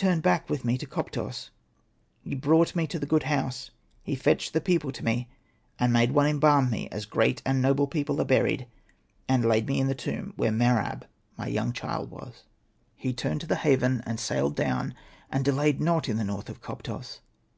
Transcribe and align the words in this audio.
Then 0.00 0.06
he 0.06 0.12
turned 0.12 0.22
back 0.22 0.48
with 0.48 0.64
me 0.64 0.78
to 0.78 0.86
Koptos, 0.86 1.50
he 2.24 2.34
brought 2.34 2.74
me 2.74 2.86
to 2.86 2.98
the 2.98 3.04
Good 3.04 3.24
House, 3.24 3.70
he 4.02 4.14
fetched 4.14 4.54
the 4.54 4.60
people 4.62 4.92
to 4.92 5.04
me, 5.04 5.28
and 5.78 5.92
made 5.92 6.12
one 6.12 6.26
embalm 6.26 6.70
me, 6.70 6.88
as 6.90 7.04
great 7.04 7.42
and 7.44 7.60
noble 7.60 7.86
people 7.86 8.18
are 8.18 8.24
buried, 8.24 8.66
and 9.28 9.44
laid 9.44 9.66
me 9.68 9.78
in 9.78 9.88
the 9.88 9.94
tomb 9.94 10.32
where 10.36 10.50
Mer 10.52 10.78
ab 10.78 11.06
my 11.36 11.48
young 11.48 11.74
child 11.74 12.10
was. 12.10 12.28
Hosted 12.28 12.32
by 12.32 12.32
Google 12.32 12.62
AHURA'S 12.62 13.02
TALE 13.02 13.10
105 13.12 13.12
''He 13.12 13.14
turned 13.16 13.40
to 13.42 13.46
the 13.46 13.56
haven, 13.56 14.02
and 14.06 14.18
sailed 14.18 14.56
down, 14.56 14.94
and 15.30 15.44
delayed 15.44 15.80
not 15.82 16.08
in 16.08 16.16
the 16.16 16.24
north 16.24 16.48
of 16.48 16.62
Koptos. 16.62 17.18